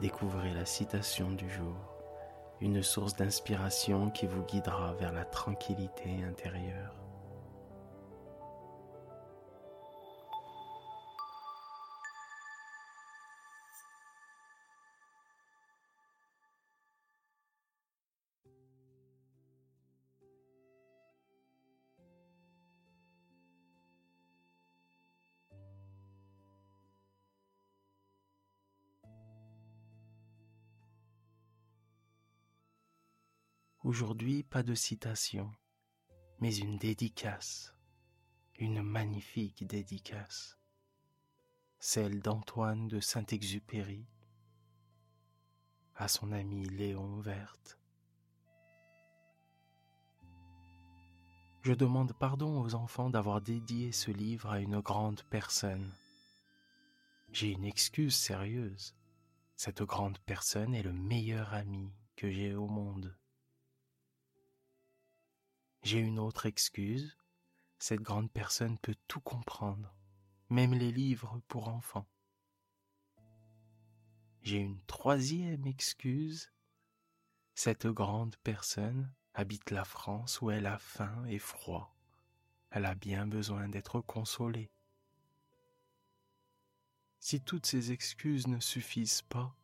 découvrez 0.00 0.52
la 0.52 0.64
citation 0.64 1.30
du 1.30 1.48
jour, 1.50 1.76
une 2.60 2.82
source 2.82 3.16
d'inspiration 3.16 4.10
qui 4.10 4.26
vous 4.26 4.42
guidera 4.42 4.94
vers 4.94 5.12
la 5.12 5.24
tranquillité 5.24 6.22
intérieure. 6.28 7.05
Aujourd'hui, 33.86 34.42
pas 34.42 34.64
de 34.64 34.74
citation, 34.74 35.48
mais 36.40 36.56
une 36.56 36.76
dédicace, 36.76 37.72
une 38.58 38.82
magnifique 38.82 39.64
dédicace, 39.64 40.58
celle 41.78 42.20
d'Antoine 42.20 42.88
de 42.88 42.98
Saint-Exupéry 42.98 44.04
à 45.94 46.08
son 46.08 46.32
ami 46.32 46.64
Léon 46.64 47.20
Verte. 47.20 47.78
Je 51.62 51.72
demande 51.72 52.12
pardon 52.12 52.60
aux 52.60 52.74
enfants 52.74 53.08
d'avoir 53.08 53.40
dédié 53.40 53.92
ce 53.92 54.10
livre 54.10 54.50
à 54.50 54.58
une 54.58 54.80
grande 54.80 55.22
personne. 55.30 55.94
J'ai 57.30 57.52
une 57.52 57.64
excuse 57.64 58.16
sérieuse. 58.16 58.96
Cette 59.54 59.84
grande 59.84 60.18
personne 60.26 60.74
est 60.74 60.82
le 60.82 60.92
meilleur 60.92 61.54
ami 61.54 61.92
que 62.16 62.28
j'ai 62.28 62.52
au 62.52 62.66
monde. 62.66 63.16
J'ai 65.86 66.00
une 66.00 66.18
autre 66.18 66.46
excuse. 66.46 67.16
Cette 67.78 68.00
grande 68.00 68.28
personne 68.32 68.76
peut 68.76 68.96
tout 69.06 69.20
comprendre, 69.20 69.94
même 70.50 70.74
les 70.74 70.90
livres 70.90 71.40
pour 71.46 71.68
enfants. 71.68 72.08
J'ai 74.42 74.56
une 74.56 74.80
troisième 74.86 75.64
excuse. 75.64 76.50
Cette 77.54 77.86
grande 77.86 78.34
personne 78.42 79.14
habite 79.32 79.70
la 79.70 79.84
France 79.84 80.40
où 80.40 80.50
elle 80.50 80.66
a 80.66 80.76
faim 80.80 81.24
et 81.26 81.38
froid. 81.38 81.96
Elle 82.70 82.84
a 82.84 82.96
bien 82.96 83.28
besoin 83.28 83.68
d'être 83.68 84.00
consolée. 84.00 84.72
Si 87.20 87.40
toutes 87.40 87.66
ces 87.66 87.92
excuses 87.92 88.48
ne 88.48 88.58
suffisent 88.58 89.22
pas, 89.22 89.56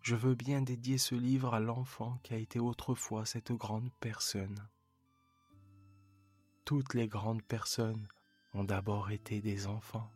je 0.00 0.16
veux 0.16 0.36
bien 0.36 0.62
dédier 0.62 0.96
ce 0.96 1.14
livre 1.14 1.52
à 1.52 1.60
l'enfant 1.60 2.18
qui 2.22 2.32
a 2.32 2.38
été 2.38 2.60
autrefois 2.60 3.26
cette 3.26 3.52
grande 3.52 3.92
personne. 4.00 4.66
Toutes 6.64 6.94
les 6.94 7.08
grandes 7.08 7.42
personnes 7.42 8.08
ont 8.54 8.64
d'abord 8.64 9.10
été 9.10 9.42
des 9.42 9.66
enfants, 9.66 10.10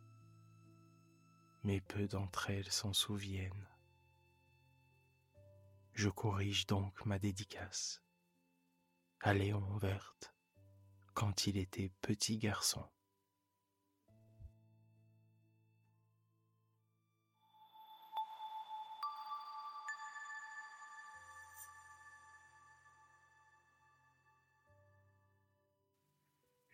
mais 1.63 1.79
peu 1.79 2.07
d'entre 2.07 2.49
elles 2.49 2.71
s'en 2.71 2.91
souviennent. 2.91 3.67
Je 5.93 6.09
corrige 6.09 6.65
donc 6.65 7.05
ma 7.05 7.19
dédicace 7.19 8.01
à 9.21 9.35
Léon 9.35 9.77
Verte 9.77 10.33
quand 11.13 11.45
il 11.45 11.57
était 11.57 11.91
petit 12.01 12.39
garçon. 12.39 12.83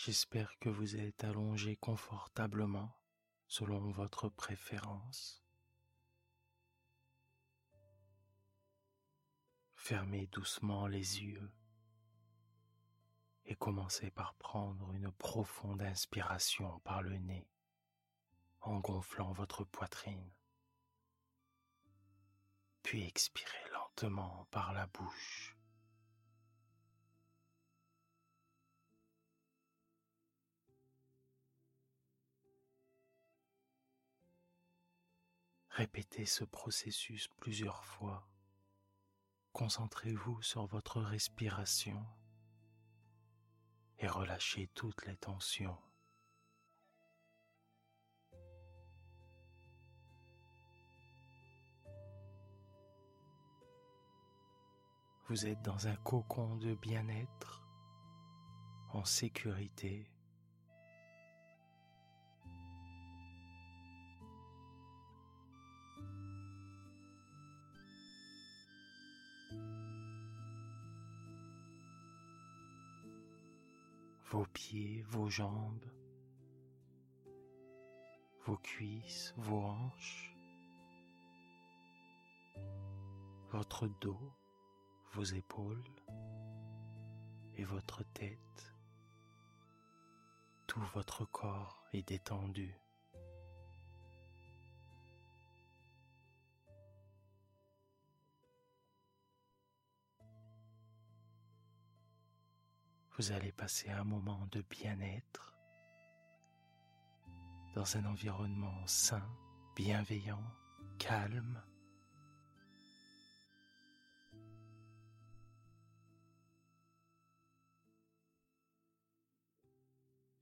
J'espère 0.00 0.56
que 0.60 0.68
vous 0.68 0.94
êtes 0.94 1.24
allongé 1.24 1.74
confortablement 1.74 2.96
selon 3.48 3.90
votre 3.90 4.28
préférence. 4.28 5.42
Fermez 9.74 10.28
doucement 10.28 10.86
les 10.86 11.24
yeux 11.24 11.50
et 13.44 13.56
commencez 13.56 14.12
par 14.12 14.34
prendre 14.34 14.92
une 14.92 15.10
profonde 15.10 15.82
inspiration 15.82 16.78
par 16.84 17.02
le 17.02 17.18
nez 17.18 17.50
en 18.60 18.78
gonflant 18.78 19.32
votre 19.32 19.64
poitrine, 19.64 20.30
puis 22.84 23.04
expirez 23.04 23.70
lentement 23.72 24.46
par 24.52 24.72
la 24.72 24.86
bouche. 24.86 25.57
Répétez 35.78 36.26
ce 36.26 36.42
processus 36.42 37.28
plusieurs 37.38 37.84
fois. 37.84 38.28
Concentrez-vous 39.52 40.42
sur 40.42 40.66
votre 40.66 41.00
respiration 41.00 42.04
et 44.00 44.08
relâchez 44.08 44.68
toutes 44.74 45.06
les 45.06 45.16
tensions. 45.16 45.78
Vous 55.28 55.46
êtes 55.46 55.62
dans 55.62 55.86
un 55.86 55.94
cocon 55.94 56.56
de 56.56 56.74
bien-être, 56.74 57.62
en 58.88 59.04
sécurité 59.04 60.10
vos 74.30 74.44
pieds, 74.52 75.02
vos 75.08 75.30
jambes, 75.30 75.90
vos 78.44 78.58
cuisses, 78.58 79.32
vos 79.38 79.62
hanches, 79.62 80.34
votre 83.50 83.88
dos, 84.00 84.32
vos 85.12 85.24
épaules 85.24 85.82
et 87.56 87.64
votre 87.64 88.04
tête. 88.12 88.74
Tout 90.66 90.82
votre 90.94 91.24
corps 91.24 91.86
est 91.94 92.06
détendu. 92.06 92.74
Vous 103.18 103.32
allez 103.32 103.50
passer 103.50 103.90
un 103.90 104.04
moment 104.04 104.46
de 104.52 104.62
bien-être 104.62 105.52
dans 107.74 107.96
un 107.96 108.04
environnement 108.04 108.86
sain, 108.86 109.28
bienveillant, 109.74 110.44
calme. 111.00 111.60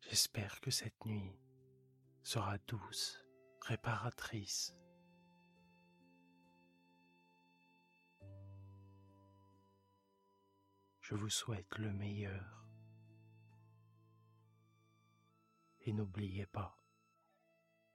J'espère 0.02 0.60
que 0.60 0.70
cette 0.70 1.02
nuit 1.06 1.34
sera 2.22 2.58
douce, 2.58 3.24
réparatrice. 3.62 4.76
Je 11.00 11.14
vous 11.14 11.30
souhaite 11.30 11.78
le 11.78 11.90
meilleur. 11.90 12.65
Et 15.86 15.92
n'oubliez 15.92 16.46
pas, 16.46 16.76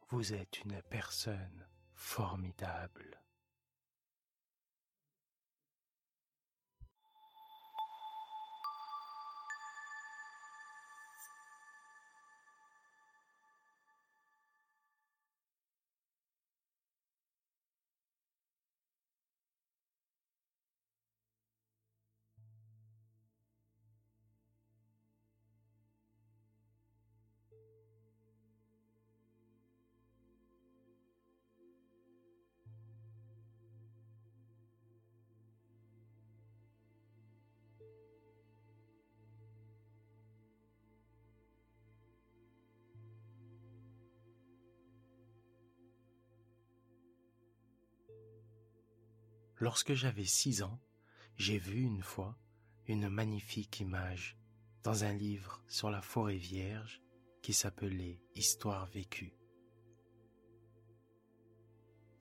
vous 0.10 0.34
êtes 0.34 0.60
une 0.62 0.82
personne 0.84 1.68
formidable. 1.94 3.21
Lorsque 49.62 49.94
j'avais 49.94 50.26
six 50.26 50.64
ans, 50.64 50.80
j'ai 51.38 51.60
vu 51.60 51.82
une 51.82 52.02
fois 52.02 52.36
une 52.88 53.10
magnifique 53.10 53.80
image 53.80 54.36
dans 54.82 55.04
un 55.04 55.14
livre 55.14 55.64
sur 55.68 55.92
la 55.92 56.02
forêt 56.02 56.38
vierge 56.38 57.00
qui 57.44 57.54
s'appelait 57.54 58.24
Histoire 58.34 58.88
vécue. 58.88 59.38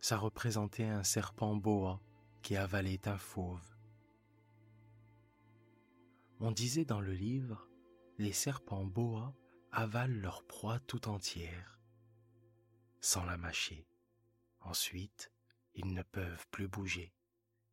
Ça 0.01 0.19
représentait 0.19 0.85
un 0.85 1.03
serpent 1.03 1.57
boa 1.57 2.03
qui 2.43 2.59
avalait 2.59 3.09
un 3.09 3.17
fauve. 3.17 3.75
On 6.41 6.53
disait 6.53 6.85
dans 6.85 7.01
le 7.01 7.15
livre, 7.15 7.67
les 8.19 8.35
serpents 8.35 8.85
boa 8.85 9.35
avalent 9.73 10.21
leur 10.21 10.45
proie 10.45 10.79
tout 10.81 11.09
entière, 11.09 11.81
sans 13.01 13.25
la 13.25 13.39
mâcher. 13.39 13.89
Ensuite, 14.61 15.33
ils 15.73 15.95
ne 15.95 16.03
peuvent 16.03 16.47
plus 16.51 16.69
bouger 16.69 17.15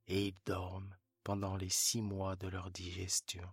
et 0.07 0.27
ils 0.27 0.39
dorment 0.45 0.95
pendant 1.23 1.55
les 1.55 1.69
six 1.69 2.01
mois 2.01 2.35
de 2.35 2.47
leur 2.47 2.71
digestion. 2.71 3.47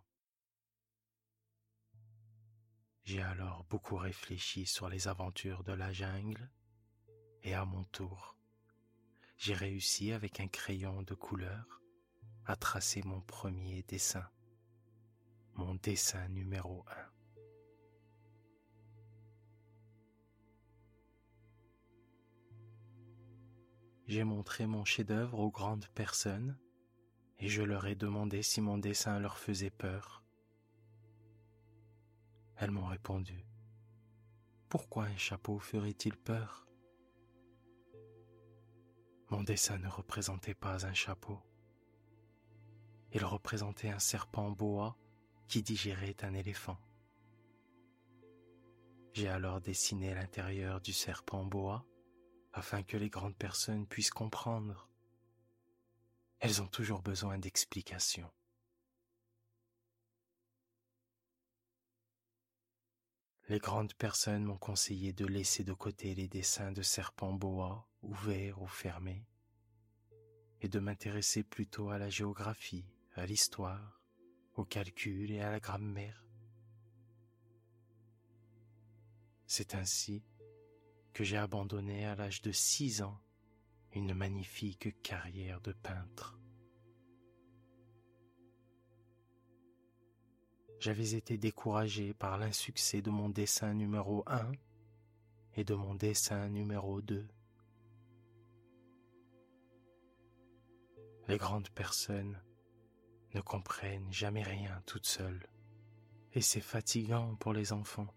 J'ai 3.05 3.23
alors 3.23 3.65
beaucoup 3.65 3.97
réfléchi 3.97 4.65
sur 4.65 4.89
les 4.89 5.09
aventures 5.09 5.65
de 5.65 5.73
la 5.73 5.93
jungle 5.93 6.51
et 7.43 7.55
à 7.55 7.65
mon 7.65 7.85
tour, 7.85 8.37
j'ai 9.37 9.55
réussi 9.55 10.13
avec 10.13 10.41
un 10.41 10.49
crayon 10.49 11.03
de 11.03 11.15
couleur 11.15 11.83
à 12.47 12.57
tracer 12.57 13.03
mon 13.03 13.21
premier 13.21 13.83
dessin, 13.83 14.27
mon 15.55 15.75
dessin 15.75 16.29
numéro 16.29 16.85
un. 16.89 17.14
J'ai 24.15 24.23
montré 24.23 24.69
mon 24.69 24.85
chef-d'œuvre 24.85 25.41
aux 25.41 25.51
grandes 25.51 25.89
personnes 25.89 26.57
et 27.41 27.49
je 27.49 27.63
leur 27.63 27.85
ai 27.89 27.97
demandé 27.97 28.45
si 28.45 28.61
mon 28.61 28.79
dessin 28.79 29.19
leur 29.19 29.39
faisait 29.39 29.71
peur. 29.71 30.23
Elles 32.55 32.71
m'ont 32.71 32.87
répondu. 32.87 33.45
Pourquoi 34.69 35.07
un 35.07 35.17
chapeau 35.17 35.59
ferait-il 35.59 36.17
peur? 36.17 36.69
Mon 39.31 39.43
dessin 39.43 39.79
ne 39.79 39.89
représentait 39.89 40.55
pas 40.55 40.87
un 40.87 40.95
chapeau. 40.95 41.41
Il 43.15 43.25
représentait 43.25 43.91
un 43.91 43.99
serpent 43.99 44.53
boa 44.53 44.97
qui 45.49 45.61
digérait 45.61 46.23
un 46.23 46.35
éléphant. 46.35 46.79
J'ai 49.13 49.29
alors 49.29 49.61
dessiné 49.61 50.15
l'intérieur 50.15 50.81
du 50.81 50.93
serpent 50.93 51.45
boa 51.45 51.85
afin 52.55 52.85
que 52.85 52.97
les 52.97 53.11
grandes 53.11 53.37
personnes 53.37 53.87
puissent 53.87 54.11
comprendre. 54.11 54.89
Elles 56.39 56.63
ont 56.63 56.69
toujours 56.69 57.03
besoin 57.03 57.37
d'explications. 57.37 58.31
Les 63.49 63.59
grandes 63.59 63.93
personnes 63.95 64.45
m'ont 64.45 64.57
conseillé 64.57 65.13
de 65.13 65.27
laisser 65.27 65.65
de 65.65 65.73
côté 65.73 66.15
les 66.15 66.29
dessins 66.29 66.73
de 66.73 66.81
serpents 66.81 67.33
bois, 67.33 67.89
ouverts 68.03 68.63
ou 68.63 68.69
fermés, 68.69 69.27
et 70.61 70.69
de 70.69 70.79
m'intéresser 70.79 71.43
plutôt 71.43 71.91
à 71.91 71.99
la 71.99 72.09
géographie, 72.09 72.87
à 73.17 73.27
l'histoire, 73.27 74.01
au 74.55 74.65
calcul 74.65 75.31
et 75.33 75.41
à 75.41 75.51
la 75.51 75.61
grammaire. 75.61 76.25
C'est 79.47 79.75
ainsi 79.75 80.23
que 81.15 81.23
j'ai 81.23 81.37
abandonné 81.37 82.05
à 82.05 82.17
l'âge 82.17 82.43
de 82.43 82.51
six 82.51 83.01
ans 83.01 83.19
une 83.93 84.15
magnifique 84.15 85.01
carrière 85.01 85.61
de 85.61 85.73
peintre. 85.73 86.37
J'avais 90.81 91.15
été 91.15 91.39
découragé 91.39 92.13
par 92.13 92.37
l'insuccès 92.37 93.01
de 93.01 93.11
mon 93.11 93.29
dessin 93.29 93.73
numéro 93.73 94.25
un 94.27 94.51
et 95.55 95.65
de 95.65 95.75
mon 95.75 95.95
dessin 95.95 96.49
numéro 96.49 97.01
deux. 97.01 97.29
Les 101.29 101.39
grandes 101.39 101.71
personnes 101.71 102.43
ne 103.35 103.41
comprennent 103.41 104.13
jamais 104.13 104.43
rien 104.43 104.83
toutes 104.85 105.07
seules 105.07 105.49
et 106.33 106.43
c'est 106.43 106.61
fatigant 106.61 107.37
pour 107.37 107.53
les 107.53 107.73
enfants 107.73 108.13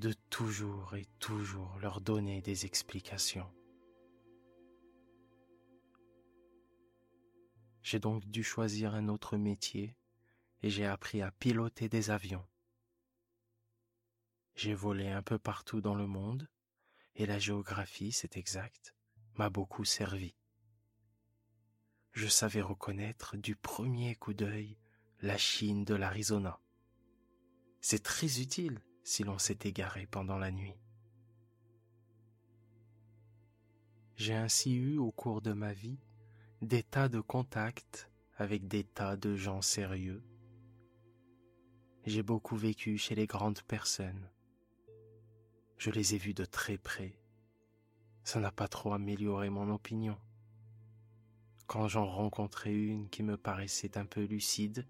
de 0.00 0.14
toujours 0.30 0.94
et 0.94 1.04
toujours 1.18 1.78
leur 1.78 2.00
donner 2.00 2.40
des 2.40 2.64
explications. 2.64 3.52
J'ai 7.82 7.98
donc 7.98 8.24
dû 8.24 8.42
choisir 8.42 8.94
un 8.94 9.08
autre 9.08 9.36
métier 9.36 9.98
et 10.62 10.70
j'ai 10.70 10.86
appris 10.86 11.20
à 11.20 11.30
piloter 11.30 11.90
des 11.90 12.10
avions. 12.10 12.46
J'ai 14.54 14.72
volé 14.72 15.10
un 15.10 15.22
peu 15.22 15.38
partout 15.38 15.82
dans 15.82 15.94
le 15.94 16.06
monde 16.06 16.48
et 17.14 17.26
la 17.26 17.38
géographie, 17.38 18.10
c'est 18.10 18.38
exact, 18.38 18.94
m'a 19.34 19.50
beaucoup 19.50 19.84
servi. 19.84 20.34
Je 22.12 22.26
savais 22.26 22.62
reconnaître 22.62 23.36
du 23.36 23.54
premier 23.54 24.14
coup 24.16 24.32
d'œil 24.32 24.78
la 25.20 25.36
Chine 25.36 25.84
de 25.84 25.94
l'Arizona. 25.94 26.58
C'est 27.82 28.02
très 28.02 28.40
utile 28.40 28.80
si 29.02 29.24
l'on 29.24 29.38
s'est 29.38 29.58
égaré 29.64 30.06
pendant 30.06 30.38
la 30.38 30.50
nuit. 30.50 30.76
J'ai 34.16 34.34
ainsi 34.34 34.74
eu 34.74 34.98
au 34.98 35.10
cours 35.10 35.40
de 35.40 35.52
ma 35.52 35.72
vie 35.72 35.98
des 36.62 36.82
tas 36.82 37.08
de 37.08 37.20
contacts 37.20 38.10
avec 38.36 38.68
des 38.68 38.84
tas 38.84 39.16
de 39.16 39.34
gens 39.34 39.62
sérieux. 39.62 40.22
J'ai 42.04 42.22
beaucoup 42.22 42.56
vécu 42.56 42.98
chez 42.98 43.14
les 43.14 43.26
grandes 43.26 43.62
personnes. 43.62 44.30
Je 45.78 45.90
les 45.90 46.14
ai 46.14 46.18
vus 46.18 46.34
de 46.34 46.44
très 46.44 46.76
près. 46.76 47.18
Ça 48.24 48.40
n'a 48.40 48.52
pas 48.52 48.68
trop 48.68 48.92
amélioré 48.92 49.48
mon 49.48 49.72
opinion. 49.72 50.18
Quand 51.66 51.88
j'en 51.88 52.06
rencontrais 52.06 52.74
une 52.74 53.08
qui 53.08 53.22
me 53.22 53.38
paraissait 53.38 53.96
un 53.96 54.04
peu 54.04 54.24
lucide, 54.24 54.86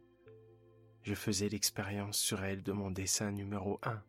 je 1.02 1.14
faisais 1.14 1.48
l'expérience 1.48 2.18
sur 2.18 2.44
elle 2.44 2.62
de 2.62 2.72
mon 2.72 2.90
dessin 2.90 3.30
numéro 3.30 3.78
un, 3.82 4.02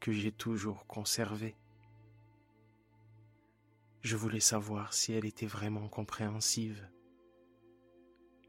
que 0.00 0.12
j'ai 0.12 0.32
toujours 0.32 0.86
conservé. 0.86 1.56
Je 4.00 4.16
voulais 4.16 4.40
savoir 4.40 4.94
si 4.94 5.12
elle 5.12 5.24
était 5.24 5.46
vraiment 5.46 5.88
compréhensive. 5.88 6.88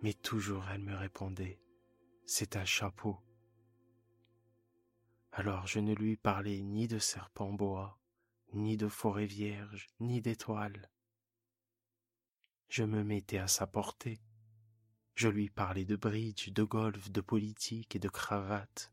Mais 0.01 0.13
toujours 0.13 0.65
elle 0.69 0.81
me 0.83 0.95
répondait, 0.95 1.59
c'est 2.25 2.55
un 2.57 2.65
chapeau. 2.65 3.17
Alors 5.31 5.67
je 5.67 5.79
ne 5.79 5.93
lui 5.93 6.15
parlais 6.15 6.61
ni 6.61 6.87
de 6.87 6.99
serpent 6.99 7.51
boa, 7.51 7.97
ni 8.53 8.77
de 8.77 8.87
forêt 8.87 9.25
vierge, 9.25 9.87
ni 9.99 10.21
d'étoiles. 10.21 10.89
Je 12.69 12.83
me 12.83 13.03
mettais 13.03 13.37
à 13.37 13.47
sa 13.47 13.67
portée 13.67 14.19
je 15.15 15.29
lui 15.29 15.49
parlais 15.49 15.85
de 15.85 15.95
bridge, 15.95 16.49
de 16.51 16.63
golf, 16.63 17.09
de 17.09 17.21
politique 17.21 17.95
et 17.95 17.99
de 17.99 18.09
cravate. 18.09 18.91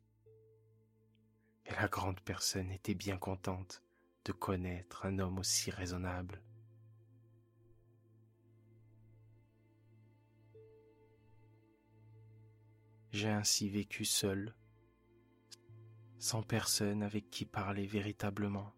Et 1.67 1.73
la 1.73 1.89
grande 1.89 2.21
personne 2.21 2.71
était 2.71 2.95
bien 2.95 3.19
contente 3.19 3.83
de 4.25 4.33
connaître 4.33 5.05
un 5.05 5.19
homme 5.19 5.39
aussi 5.39 5.71
raisonnable. 5.73 6.41
J'ai 13.11 13.29
ainsi 13.29 13.69
vécu 13.69 14.05
seul, 14.05 14.55
sans 16.19 16.43
personne 16.43 17.03
avec 17.03 17.31
qui 17.31 17.45
parler 17.45 17.87
véritablement, 17.87 18.73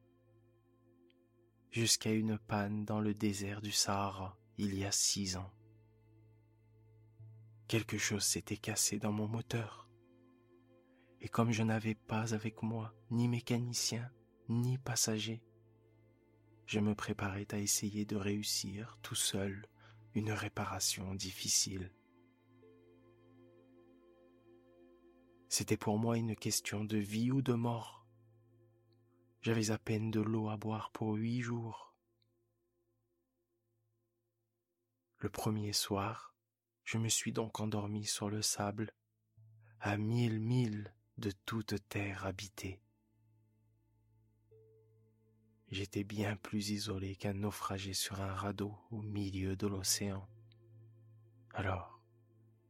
jusqu'à 1.70 2.10
une 2.10 2.38
panne 2.38 2.84
dans 2.84 3.00
le 3.00 3.14
désert 3.14 3.60
du 3.60 3.70
Sahara 3.70 4.36
il 4.56 4.74
y 4.76 4.84
a 4.84 4.90
six 4.90 5.36
ans. 5.36 5.52
Quelque 7.66 7.96
chose 7.96 8.24
s'était 8.24 8.58
cassé 8.58 8.98
dans 8.98 9.12
mon 9.12 9.26
moteur. 9.26 9.88
Et 11.20 11.28
comme 11.28 11.50
je 11.50 11.62
n'avais 11.62 11.94
pas 11.94 12.34
avec 12.34 12.62
moi 12.62 12.94
ni 13.10 13.26
mécanicien, 13.28 14.10
ni 14.48 14.76
passager, 14.76 15.42
je 16.66 16.80
me 16.80 16.94
préparais 16.94 17.46
à 17.52 17.58
essayer 17.58 18.04
de 18.04 18.16
réussir 18.16 18.98
tout 19.02 19.14
seul 19.14 19.66
une 20.14 20.32
réparation 20.32 21.14
difficile. 21.14 21.90
C'était 25.48 25.76
pour 25.76 25.98
moi 25.98 26.18
une 26.18 26.36
question 26.36 26.84
de 26.84 26.98
vie 26.98 27.30
ou 27.30 27.40
de 27.40 27.54
mort. 27.54 28.06
J'avais 29.40 29.70
à 29.70 29.78
peine 29.78 30.10
de 30.10 30.20
l'eau 30.20 30.48
à 30.48 30.56
boire 30.56 30.90
pour 30.90 31.14
huit 31.14 31.40
jours. 31.40 31.94
Le 35.18 35.30
premier 35.30 35.72
soir, 35.72 36.33
je 36.84 36.98
me 36.98 37.08
suis 37.08 37.32
donc 37.32 37.60
endormi 37.60 38.04
sur 38.04 38.28
le 38.28 38.42
sable, 38.42 38.92
à 39.80 39.96
mille 39.96 40.38
milles 40.38 40.94
de 41.18 41.30
toute 41.46 41.88
terre 41.88 42.26
habitée. 42.26 42.80
J'étais 45.70 46.04
bien 46.04 46.36
plus 46.36 46.70
isolé 46.70 47.16
qu'un 47.16 47.32
naufragé 47.32 47.94
sur 47.94 48.20
un 48.20 48.32
radeau 48.32 48.76
au 48.90 49.02
milieu 49.02 49.56
de 49.56 49.66
l'océan. 49.66 50.28
Alors, 51.52 52.00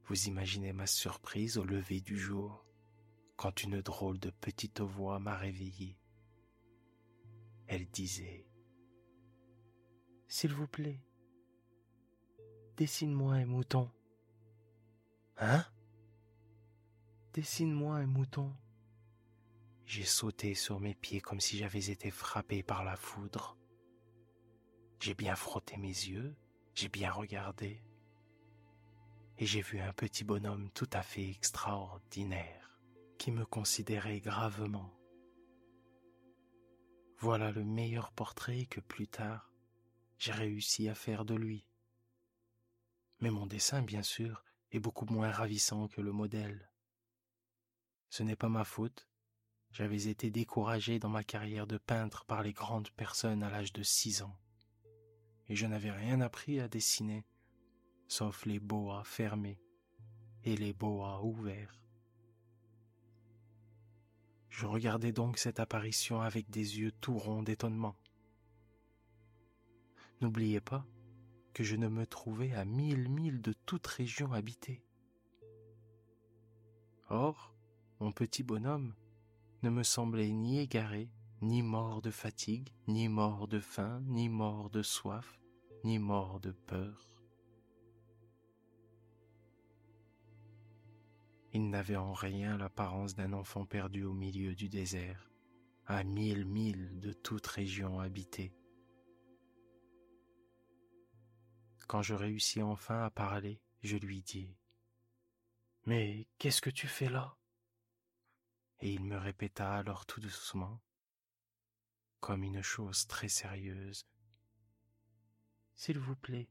vous 0.07 0.29
imaginez 0.29 0.73
ma 0.73 0.87
surprise 0.87 1.59
au 1.59 1.65
lever 1.65 2.01
du 2.01 2.19
jour 2.19 2.65
quand 3.37 3.63
une 3.63 3.81
drôle 3.81 4.19
de 4.19 4.31
petite 4.31 4.81
voix 4.81 5.19
m'a 5.19 5.37
réveillé. 5.37 5.99
Elle 7.67 7.87
disait 7.91 8.47
S'il 10.29 10.53
vous 10.53 10.69
plaît, 10.69 11.03
dessine-moi 12.77 13.35
un 13.35 13.47
mouton. 13.47 13.91
Hein? 15.37 15.65
Dessine-moi 17.33 17.97
un 17.97 18.07
mouton. 18.07 18.53
J'ai 19.87 20.05
sauté 20.05 20.55
sur 20.55 20.81
mes 20.81 20.95
pieds 20.95 21.21
comme 21.21 21.41
si 21.41 21.59
j'avais 21.59 21.91
été 21.91 22.11
frappé 22.11 22.63
par 22.63 22.85
la 22.85 22.97
foudre. 22.97 23.57
J'ai 25.01 25.15
bien 25.15 25.37
frotté 25.37 25.77
mes 25.77 25.89
yeux, 25.89 26.35
j'ai 26.75 26.89
bien 26.89 27.11
regardé, 27.11 27.83
et 29.39 29.47
j'ai 29.47 29.61
vu 29.61 29.81
un 29.81 29.93
petit 29.93 30.25
bonhomme 30.25 30.71
tout 30.71 30.89
à 30.93 31.03
fait 31.03 31.29
extraordinaire 31.29 32.79
qui 33.19 33.33
me 33.33 33.45
considérait 33.45 34.21
gravement. 34.21 34.91
Voilà 37.19 37.51
le 37.51 37.65
meilleur 37.65 38.13
portrait 38.13 38.67
que 38.67 38.81
plus 38.81 39.09
tard 39.09 39.51
j'ai 40.19 40.33
réussi 40.33 40.89
à 40.89 40.95
faire 40.95 41.25
de 41.25 41.35
lui. 41.35 41.67
Mais 43.21 43.31
mon 43.31 43.47
dessin, 43.47 43.83
bien 43.83 44.03
sûr, 44.03 44.45
beaucoup 44.81 45.07
moins 45.07 45.31
ravissant 45.31 45.89
que 45.89 46.01
le 46.01 46.13
modèle. 46.13 46.71
Ce 48.09 48.23
n'est 48.23 48.37
pas 48.37 48.49
ma 48.49 48.65
faute. 48.65 49.09
J'avais 49.71 50.07
été 50.07 50.31
découragé 50.31 50.99
dans 50.99 51.09
ma 51.09 51.25
carrière 51.25 51.67
de 51.67 51.79
peintre 51.79 52.25
par 52.25 52.43
les 52.43 52.53
grandes 52.53 52.91
personnes 52.91 53.43
à 53.43 53.51
l'âge 53.51 53.73
de 53.73 53.83
six 53.83 54.23
ans. 54.23 54.37
Et 55.49 55.57
je 55.57 55.67
n'avais 55.67 55.91
rien 55.91 56.21
appris 56.21 56.61
à 56.61 56.69
dessiner, 56.69 57.25
sauf 58.07 58.47
les 58.47 58.61
boas 58.61 59.03
fermés 59.05 59.61
et 60.45 60.57
les 60.57 60.73
boas 60.73 61.23
ouverts. 61.23 61.81
Je 64.49 64.67
regardais 64.67 65.13
donc 65.13 65.39
cette 65.39 65.59
apparition 65.59 66.21
avec 66.21 66.49
des 66.51 66.79
yeux 66.79 66.93
tout 66.93 67.19
ronds 67.19 67.43
d'étonnement. 67.43 67.97
N'oubliez 70.21 70.61
pas 70.61 70.87
que 71.55 71.63
je 71.63 71.77
ne 71.77 71.89
me 71.89 72.05
trouvais 72.05 72.53
à 72.53 72.65
mille 72.65 73.09
milles 73.09 73.41
de 73.41 73.53
toute 73.65 73.87
région 73.87 74.33
habitée. 74.33 74.83
Or, 77.09 77.55
mon 78.01 78.11
petit 78.11 78.43
bonhomme 78.43 78.93
ne 79.63 79.71
me 79.71 79.85
semblait 79.85 80.33
ni 80.33 80.59
égaré, 80.59 81.09
ni 81.41 81.63
mort 81.63 82.03
de 82.03 82.11
fatigue, 82.11 82.71
ni 82.89 83.09
mort 83.09 83.47
de 83.47 83.61
faim, 83.61 84.03
ni 84.07 84.29
mort 84.29 84.69
de 84.69 84.83
soif, 84.83 85.39
ni 85.85 85.99
mort 85.99 86.41
de 86.41 86.51
peur. 86.51 87.09
Il 91.53 91.71
n'avait 91.71 91.97
en 91.97 92.13
rien 92.13 92.59
l'apparence 92.59 93.15
d'un 93.15 93.33
enfant 93.33 93.65
perdu 93.65 94.03
au 94.03 94.13
milieu 94.13 94.57
du 94.57 94.69
désert, 94.69 95.31
à 95.87 96.03
mille 96.03 96.47
milles 96.47 96.99
de 96.99 97.13
toute 97.13 97.47
région 97.47 98.01
habitée. 98.01 98.53
Quand 101.87 102.03
je 102.03 102.15
réussis 102.15 102.63
enfin 102.63 103.05
à 103.05 103.11
parler, 103.11 103.61
je 103.83 103.97
lui 103.97 104.23
dis 104.23 104.57
Mais 105.87 106.27
qu'est-ce 106.39 106.63
que 106.63 106.71
tu 106.71 106.89
fais 106.89 107.09
là? 107.09 107.37
Et 108.81 108.93
il 108.93 109.05
me 109.05 109.17
répéta 109.17 109.73
alors 109.75 110.07
tout 110.07 110.21
doucement, 110.21 110.81
comme 112.21 112.43
une 112.43 112.63
chose 112.63 113.07
très 113.07 113.29
sérieuse 113.29 114.07
S'il 115.75 115.99
vous 115.99 116.17
plaît, 116.17 116.49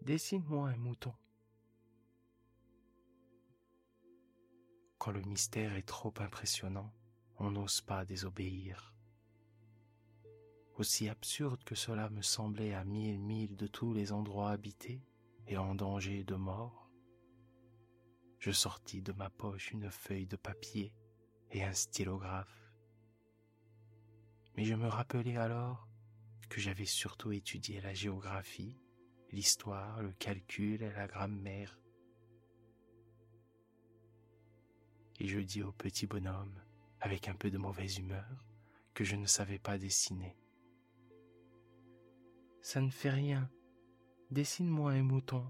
dessine-moi 0.00 0.70
un 0.70 0.76
mouton. 0.76 1.14
Quand 4.98 5.10
le 5.10 5.22
mystère 5.22 5.74
est 5.74 5.86
trop 5.86 6.14
impressionnant, 6.18 6.92
on 7.38 7.50
n'ose 7.50 7.80
pas 7.80 8.04
désobéir. 8.04 8.94
Aussi 10.82 11.08
absurde 11.08 11.62
que 11.62 11.76
cela 11.76 12.10
me 12.10 12.22
semblait 12.22 12.74
à 12.74 12.82
mille 12.82 13.20
milles 13.20 13.54
de 13.54 13.68
tous 13.68 13.94
les 13.94 14.10
endroits 14.10 14.50
habités 14.50 15.00
et 15.46 15.56
en 15.56 15.76
danger 15.76 16.24
de 16.24 16.34
mort, 16.34 16.90
je 18.40 18.50
sortis 18.50 19.00
de 19.00 19.12
ma 19.12 19.30
poche 19.30 19.70
une 19.70 19.92
feuille 19.92 20.26
de 20.26 20.34
papier 20.34 20.92
et 21.52 21.62
un 21.62 21.72
stylographe. 21.72 22.72
Mais 24.56 24.64
je 24.64 24.74
me 24.74 24.88
rappelai 24.88 25.36
alors 25.36 25.86
que 26.48 26.60
j'avais 26.60 26.84
surtout 26.84 27.30
étudié 27.30 27.80
la 27.80 27.94
géographie, 27.94 28.76
l'histoire, 29.30 30.02
le 30.02 30.10
calcul 30.14 30.82
et 30.82 30.90
la 30.90 31.06
grammaire 31.06 31.78
et 35.20 35.28
je 35.28 35.38
dis 35.38 35.62
au 35.62 35.70
petit 35.70 36.08
bonhomme, 36.08 36.60
avec 37.00 37.28
un 37.28 37.36
peu 37.36 37.52
de 37.52 37.58
mauvaise 37.58 37.98
humeur, 37.98 38.44
que 38.94 39.04
je 39.04 39.14
ne 39.14 39.26
savais 39.26 39.60
pas 39.60 39.78
dessiner. 39.78 40.41
Ça 42.62 42.80
ne 42.80 42.90
fait 42.90 43.10
rien. 43.10 43.50
Dessine-moi 44.30 44.92
un 44.92 45.02
mouton. 45.02 45.46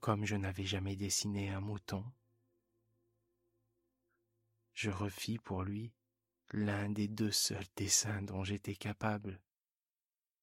Comme 0.00 0.24
je 0.24 0.34
n'avais 0.34 0.64
jamais 0.64 0.96
dessiné 0.96 1.50
un 1.50 1.60
mouton, 1.60 2.04
je 4.72 4.90
refis 4.90 5.38
pour 5.38 5.62
lui 5.62 5.92
l'un 6.52 6.88
des 6.88 7.06
deux 7.06 7.30
seuls 7.30 7.66
dessins 7.76 8.22
dont 8.22 8.42
j'étais 8.42 8.74
capable, 8.74 9.40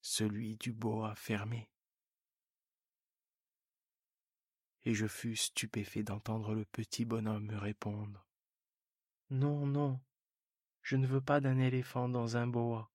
celui 0.02 0.56
du 0.56 0.72
boa 0.72 1.16
fermé 1.16 1.70
et 4.88 4.94
je 4.94 5.06
fus 5.06 5.36
stupéfait 5.36 6.04
d'entendre 6.04 6.54
le 6.54 6.64
petit 6.64 7.04
bonhomme 7.04 7.48
me 7.48 7.58
répondre. 7.58 8.26
Non, 9.30 9.68
non, 9.68 10.00
je 10.82 10.96
ne 10.96 11.06
veux 11.06 11.20
pas 11.20 11.42
d'un 11.42 11.60
éléphant 11.60 12.08
dans 12.08 12.38
un 12.38 12.48
boa. 12.48 12.90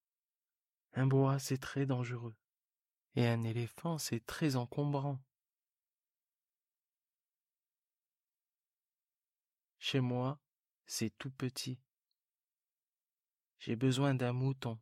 Un 0.95 1.07
boa, 1.07 1.39
c'est 1.39 1.57
très 1.57 1.85
dangereux, 1.85 2.35
et 3.15 3.27
un 3.27 3.43
éléphant, 3.43 3.97
c'est 3.97 4.25
très 4.25 4.55
encombrant. 4.55 5.19
Chez 9.79 9.99
moi, 9.99 10.39
c'est 10.85 11.09
tout 11.17 11.31
petit. 11.31 11.79
J'ai 13.57 13.75
besoin 13.75 14.13
d'un 14.13 14.33
mouton. 14.33 14.79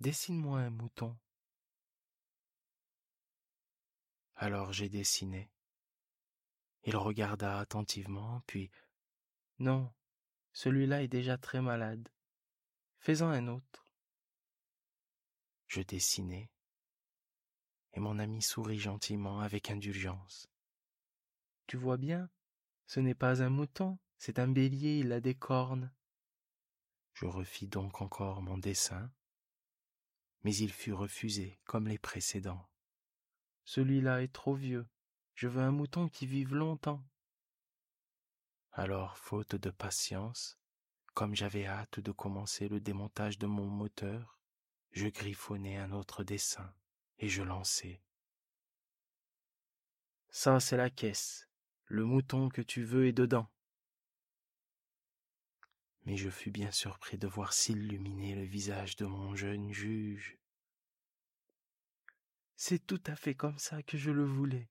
Dessine-moi 0.00 0.60
un 0.60 0.70
mouton. 0.70 1.16
Alors 4.34 4.72
j'ai 4.72 4.88
dessiné. 4.88 5.50
Il 6.82 6.96
regarda 6.96 7.58
attentivement, 7.58 8.42
puis 8.46 8.70
Non, 9.58 9.94
celui-là 10.52 11.02
est 11.02 11.08
déjà 11.08 11.38
très 11.38 11.62
malade. 11.62 12.08
Fais-en 13.04 13.28
un 13.28 13.48
autre. 13.48 13.86
Je 15.66 15.82
dessinai, 15.82 16.50
et 17.92 18.00
mon 18.00 18.18
ami 18.18 18.40
sourit 18.40 18.78
gentiment 18.78 19.40
avec 19.40 19.70
indulgence. 19.70 20.48
Tu 21.66 21.76
vois 21.76 21.98
bien, 21.98 22.30
Ce 22.86 23.00
n'est 23.00 23.14
pas 23.14 23.42
un 23.42 23.50
mouton, 23.50 23.98
c'est 24.16 24.38
un 24.38 24.48
bélier, 24.48 25.00
il 25.00 25.12
a 25.12 25.20
des 25.20 25.34
cornes. 25.34 25.92
Je 27.12 27.26
refis 27.26 27.68
donc 27.68 28.00
encore 28.00 28.40
mon 28.40 28.56
dessin, 28.56 29.12
mais 30.42 30.56
il 30.56 30.72
fut 30.72 30.94
refusé 30.94 31.60
comme 31.64 31.88
les 31.88 31.98
précédents. 31.98 32.70
Celui-là 33.64 34.22
est 34.22 34.32
trop 34.32 34.54
vieux, 34.54 34.88
je 35.34 35.46
veux 35.46 35.60
un 35.60 35.72
mouton 35.72 36.08
qui 36.08 36.24
vive 36.24 36.54
longtemps. 36.54 37.04
Alors, 38.72 39.18
faute 39.18 39.56
de 39.56 39.68
patience, 39.68 40.58
comme 41.14 41.34
j'avais 41.36 41.66
hâte 41.66 42.00
de 42.00 42.10
commencer 42.10 42.68
le 42.68 42.80
démontage 42.80 43.38
de 43.38 43.46
mon 43.46 43.66
moteur, 43.66 44.38
je 44.90 45.06
griffonnai 45.06 45.76
un 45.76 45.92
autre 45.92 46.24
dessin 46.24 46.74
et 47.18 47.28
je 47.28 47.42
lançai. 47.42 48.02
Ça, 50.28 50.58
c'est 50.58 50.76
la 50.76 50.90
caisse. 50.90 51.48
Le 51.86 52.04
mouton 52.04 52.48
que 52.48 52.62
tu 52.62 52.82
veux 52.82 53.06
est 53.06 53.12
dedans. 53.12 53.48
Mais 56.02 56.16
je 56.16 56.28
fus 56.28 56.50
bien 56.50 56.72
surpris 56.72 57.16
de 57.16 57.28
voir 57.28 57.52
s'illuminer 57.52 58.34
le 58.34 58.44
visage 58.44 58.96
de 58.96 59.06
mon 59.06 59.36
jeune 59.36 59.72
juge. 59.72 60.36
C'est 62.56 62.84
tout 62.84 63.02
à 63.06 63.14
fait 63.14 63.34
comme 63.34 63.58
ça 63.58 63.82
que 63.82 63.96
je 63.96 64.10
le 64.10 64.24
voulais. 64.24 64.68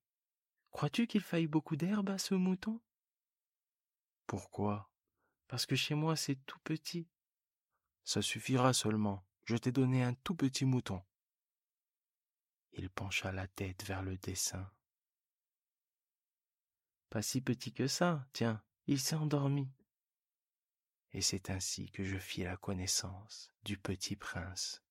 Crois-tu 0.71 1.07
qu'il 1.07 1.21
faille 1.21 1.47
beaucoup 1.47 1.75
d'herbe 1.75 2.09
à 2.09 2.17
ce 2.17 2.33
mouton? 2.33 2.81
Pourquoi? 4.27 4.92
Parce 5.47 5.65
que 5.65 5.75
chez 5.75 5.95
moi 5.95 6.15
c'est 6.15 6.35
tout 6.45 6.59
petit. 6.63 7.07
Ça 8.03 8.21
suffira 8.21 8.73
seulement. 8.73 9.25
Je 9.45 9.57
t'ai 9.57 9.71
donné 9.71 10.03
un 10.03 10.13
tout 10.13 10.35
petit 10.35 10.65
mouton. 10.65 11.01
Il 12.71 12.89
pencha 12.89 13.31
la 13.31 13.47
tête 13.47 13.83
vers 13.83 14.01
le 14.01 14.17
dessin. 14.17 14.71
Pas 17.09 17.21
si 17.21 17.41
petit 17.41 17.71
que 17.71 17.87
ça, 17.87 18.27
tiens, 18.33 18.63
il 18.87 18.99
s'est 18.99 19.15
endormi. 19.15 19.69
Et 21.11 21.21
c'est 21.21 21.51
ainsi 21.51 21.91
que 21.91 22.03
je 22.03 22.17
fis 22.17 22.43
la 22.43 22.57
connaissance 22.57 23.53
du 23.63 23.77
petit 23.77 24.15
prince. 24.15 24.81